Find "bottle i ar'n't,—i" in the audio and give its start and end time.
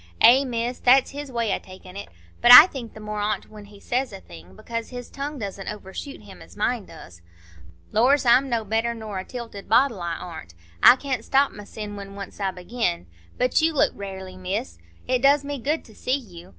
9.69-10.95